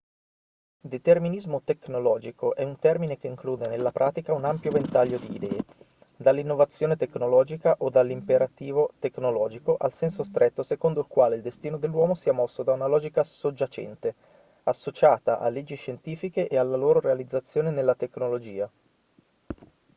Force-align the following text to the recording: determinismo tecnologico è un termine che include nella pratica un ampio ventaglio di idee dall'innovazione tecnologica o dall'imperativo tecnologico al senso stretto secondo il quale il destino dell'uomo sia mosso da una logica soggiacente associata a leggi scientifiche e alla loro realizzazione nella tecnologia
determinismo 0.81 1.61
tecnologico 1.63 2.55
è 2.55 2.63
un 2.63 2.79
termine 2.79 3.19
che 3.19 3.27
include 3.27 3.67
nella 3.67 3.91
pratica 3.91 4.33
un 4.33 4.45
ampio 4.45 4.71
ventaglio 4.71 5.19
di 5.19 5.35
idee 5.35 5.63
dall'innovazione 6.17 6.95
tecnologica 6.95 7.75
o 7.77 7.91
dall'imperativo 7.91 8.93
tecnologico 8.97 9.77
al 9.79 9.93
senso 9.93 10.23
stretto 10.23 10.63
secondo 10.63 11.01
il 11.01 11.05
quale 11.07 11.35
il 11.35 11.43
destino 11.43 11.77
dell'uomo 11.77 12.15
sia 12.15 12.33
mosso 12.33 12.63
da 12.63 12.73
una 12.73 12.87
logica 12.87 13.23
soggiacente 13.23 14.15
associata 14.63 15.37
a 15.37 15.47
leggi 15.49 15.75
scientifiche 15.75 16.47
e 16.47 16.57
alla 16.57 16.77
loro 16.77 16.99
realizzazione 16.99 17.69
nella 17.69 17.93
tecnologia 17.93 18.67